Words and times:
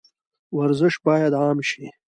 ورزش 0.57 0.95
باید 1.05 1.33
عام 1.41 1.59
شي 1.69 1.85